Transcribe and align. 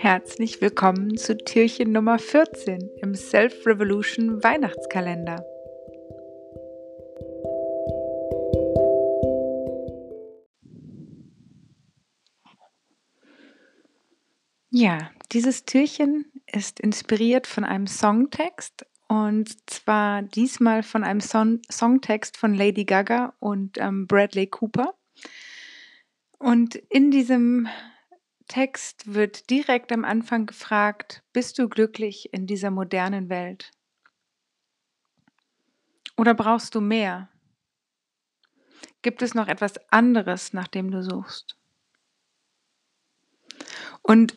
Herzlich 0.00 0.60
willkommen 0.60 1.16
zu 1.16 1.36
Türchen 1.36 1.90
Nummer 1.90 2.20
14 2.20 2.88
im 3.02 3.16
Self 3.16 3.66
Revolution 3.66 4.44
Weihnachtskalender. 4.44 5.44
Ja, 14.70 15.10
dieses 15.32 15.64
Türchen 15.64 16.30
ist 16.46 16.78
inspiriert 16.78 17.48
von 17.48 17.64
einem 17.64 17.88
Songtext 17.88 18.86
und 19.08 19.68
zwar 19.68 20.22
diesmal 20.22 20.84
von 20.84 21.02
einem 21.02 21.20
Son 21.20 21.60
Songtext 21.68 22.36
von 22.36 22.54
Lady 22.54 22.84
Gaga 22.84 23.34
und 23.40 23.78
ähm, 23.78 24.06
Bradley 24.06 24.46
Cooper. 24.46 24.94
Und 26.38 26.76
in 26.76 27.10
diesem 27.10 27.66
Text 28.48 29.14
wird 29.14 29.50
direkt 29.50 29.92
am 29.92 30.04
Anfang 30.04 30.46
gefragt, 30.46 31.22
bist 31.32 31.58
du 31.58 31.68
glücklich 31.68 32.32
in 32.32 32.46
dieser 32.46 32.70
modernen 32.70 33.28
Welt? 33.28 33.70
Oder 36.16 36.34
brauchst 36.34 36.74
du 36.74 36.80
mehr? 36.80 37.28
Gibt 39.02 39.22
es 39.22 39.34
noch 39.34 39.46
etwas 39.46 39.74
anderes, 39.92 40.52
nach 40.52 40.66
dem 40.66 40.90
du 40.90 41.02
suchst? 41.02 41.56
Und 44.02 44.36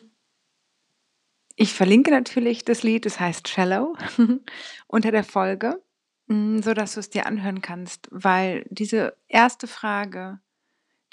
ich 1.56 1.74
verlinke 1.74 2.10
natürlich 2.10 2.64
das 2.64 2.82
Lied, 2.82 3.06
es 3.06 3.18
heißt 3.18 3.48
Shallow, 3.48 3.96
unter 4.86 5.10
der 5.10 5.24
Folge, 5.24 5.82
mm, 6.26 6.60
so 6.60 6.74
dass 6.74 6.94
du 6.94 7.00
es 7.00 7.10
dir 7.10 7.26
anhören 7.26 7.62
kannst, 7.62 8.08
weil 8.10 8.64
diese 8.70 9.16
erste 9.28 9.66
Frage, 9.66 10.40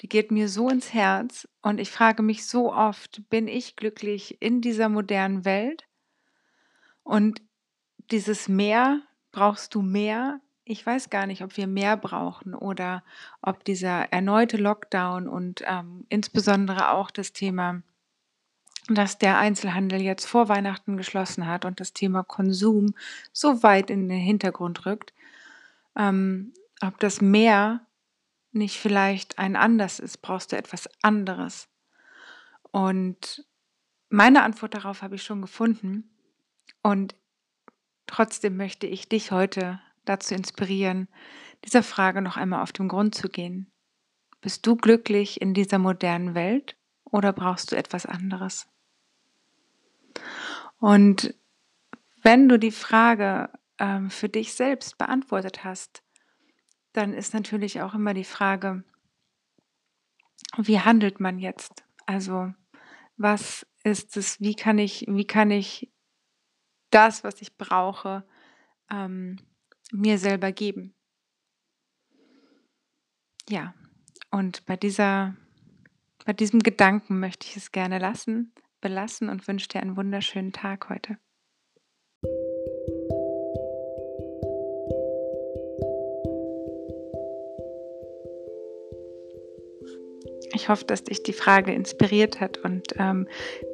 die 0.00 0.08
geht 0.08 0.30
mir 0.30 0.48
so 0.48 0.68
ins 0.68 0.94
Herz 0.94 1.48
und 1.62 1.78
ich 1.78 1.90
frage 1.90 2.22
mich 2.22 2.46
so 2.46 2.72
oft, 2.72 3.22
bin 3.28 3.48
ich 3.48 3.76
glücklich 3.76 4.40
in 4.40 4.60
dieser 4.60 4.88
modernen 4.88 5.44
Welt? 5.44 5.86
Und 7.02 7.42
dieses 8.10 8.48
Mehr, 8.48 9.02
brauchst 9.30 9.74
du 9.74 9.82
mehr? 9.82 10.40
Ich 10.64 10.84
weiß 10.86 11.10
gar 11.10 11.26
nicht, 11.26 11.42
ob 11.42 11.56
wir 11.56 11.66
mehr 11.66 11.96
brauchen 11.96 12.54
oder 12.54 13.02
ob 13.42 13.64
dieser 13.64 14.12
erneute 14.12 14.56
Lockdown 14.56 15.28
und 15.28 15.62
ähm, 15.66 16.06
insbesondere 16.08 16.90
auch 16.90 17.10
das 17.10 17.32
Thema 17.32 17.82
dass 18.88 19.18
der 19.18 19.38
Einzelhandel 19.38 20.00
jetzt 20.00 20.26
vor 20.26 20.48
Weihnachten 20.48 20.96
geschlossen 20.96 21.46
hat 21.46 21.64
und 21.64 21.78
das 21.78 21.92
Thema 21.92 22.24
Konsum 22.24 22.94
so 23.32 23.62
weit 23.62 23.88
in 23.88 24.08
den 24.08 24.18
Hintergrund 24.18 24.84
rückt, 24.84 25.12
ähm, 25.96 26.52
ob 26.80 26.98
das 26.98 27.20
mehr 27.20 27.86
nicht 28.52 28.78
vielleicht 28.78 29.38
ein 29.38 29.56
anders 29.56 29.98
ist, 29.98 30.22
brauchst 30.22 30.52
du 30.52 30.56
etwas 30.56 30.88
anderes. 31.02 31.68
Und 32.70 33.44
meine 34.08 34.42
Antwort 34.42 34.74
darauf 34.74 35.02
habe 35.02 35.16
ich 35.16 35.22
schon 35.22 35.40
gefunden. 35.40 36.10
Und 36.82 37.14
trotzdem 38.06 38.56
möchte 38.56 38.86
ich 38.86 39.08
dich 39.08 39.30
heute 39.30 39.80
dazu 40.04 40.34
inspirieren, 40.34 41.08
dieser 41.64 41.82
Frage 41.82 42.22
noch 42.22 42.36
einmal 42.36 42.62
auf 42.62 42.72
den 42.72 42.88
Grund 42.88 43.14
zu 43.14 43.28
gehen. 43.28 43.70
Bist 44.40 44.66
du 44.66 44.76
glücklich 44.76 45.40
in 45.40 45.54
dieser 45.54 45.78
modernen 45.78 46.34
Welt 46.34 46.76
oder 47.04 47.32
brauchst 47.32 47.72
du 47.72 47.76
etwas 47.76 48.06
anderes? 48.06 48.66
Und 50.78 51.34
wenn 52.22 52.48
du 52.48 52.58
die 52.58 52.70
Frage 52.70 53.50
ähm, 53.78 54.10
für 54.10 54.28
dich 54.28 54.54
selbst 54.54 54.96
beantwortet 54.98 55.64
hast, 55.64 56.02
dann 56.92 57.12
ist 57.12 57.34
natürlich 57.34 57.80
auch 57.80 57.94
immer 57.94 58.14
die 58.14 58.24
Frage, 58.24 58.84
wie 60.56 60.80
handelt 60.80 61.20
man 61.20 61.38
jetzt? 61.38 61.84
Also 62.06 62.52
was 63.16 63.66
ist 63.84 64.16
es, 64.16 64.40
wie 64.40 64.54
kann 64.54 64.78
ich, 64.78 65.04
wie 65.08 65.26
kann 65.26 65.50
ich 65.50 65.92
das, 66.90 67.22
was 67.22 67.40
ich 67.40 67.56
brauche, 67.56 68.26
ähm, 68.90 69.38
mir 69.92 70.18
selber 70.18 70.52
geben? 70.52 70.94
Ja, 73.48 73.74
und 74.30 74.64
bei 74.66 74.76
dieser, 74.76 75.36
bei 76.24 76.32
diesem 76.32 76.60
Gedanken 76.60 77.20
möchte 77.20 77.46
ich 77.46 77.56
es 77.56 77.72
gerne 77.72 77.98
lassen 77.98 78.52
belassen 78.80 79.28
und 79.28 79.46
wünsche 79.46 79.68
dir 79.68 79.80
einen 79.80 79.96
wunderschönen 79.96 80.52
Tag 80.52 80.88
heute. 80.88 81.18
Ich 90.60 90.68
hoffe, 90.68 90.84
dass 90.84 91.04
dich 91.04 91.22
die 91.22 91.32
Frage 91.32 91.72
inspiriert 91.72 92.38
hat 92.38 92.58
und 92.58 92.88
ähm, 92.98 93.26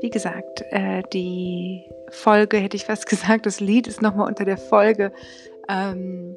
wie 0.03 0.11
gesagt, 0.11 0.63
äh, 0.71 1.03
die 1.13 1.83
Folge, 2.11 2.59
hätte 2.59 2.77
ich 2.77 2.85
fast 2.85 3.07
gesagt, 3.09 3.45
das 3.45 3.59
Lied 3.59 3.89
ist 3.89 4.03
nochmal 4.03 4.29
unter 4.29 4.45
der 4.45 4.57
Folge 4.57 5.13
ähm, 5.69 6.37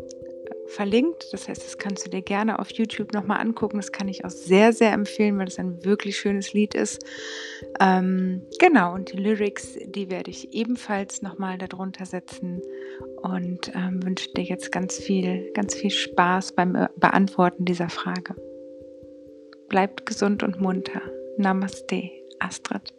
verlinkt. 0.66 1.32
Das 1.34 1.48
heißt, 1.48 1.64
das 1.64 1.78
kannst 1.78 2.08
du 2.08 2.10
dir 2.10 2.24
gerne 2.24 2.58
auf 2.58 2.72
YouTube 2.72 3.14
nochmal 3.14 3.42
angucken. 3.42 3.78
Das 3.78 3.92
kann 3.92 4.08
ich 4.08 4.26
auch 4.26 4.32
sehr, 4.32 4.74
sehr 4.74 4.92
empfehlen, 4.92 5.38
weil 5.38 5.48
es 5.48 5.60
ein 5.60 5.86
wirklich 5.86 6.18
schönes 6.18 6.52
Lied 6.54 6.74
ist. 6.74 7.06
Ähm, 7.80 8.42
genau, 8.60 8.96
und 8.96 9.14
die 9.14 9.18
Lyrics, 9.18 9.78
die 9.86 10.10
werde 10.10 10.31
ich 10.31 10.52
ebenfalls 10.56 11.22
nochmal 11.22 11.60
darunter 11.60 12.08
setzen 12.08 12.60
und 13.22 13.72
ähm, 13.76 14.04
wünsche 14.04 14.34
dir 14.34 14.46
jetzt 14.46 14.72
ganz 14.72 14.98
viel, 14.98 15.52
ganz 15.54 15.76
viel 15.76 15.92
Spaß 15.92 16.54
beim 16.54 16.74
äh, 16.74 16.88
Beantworten 16.96 17.66
dieser 17.66 17.90
Frage. 17.90 18.34
Bleibt 19.69 20.06
gesund 20.07 20.41
und 20.41 20.59
munter. 20.59 21.02
Namaste, 21.38 22.09
Astrid. 22.40 22.94